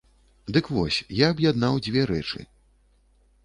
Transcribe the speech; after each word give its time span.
Дык 0.55 0.69
вось, 0.75 0.97
я 1.19 1.29
аб'яднаў 1.35 1.79
дзве 1.87 2.09
рэчы. 2.15 2.39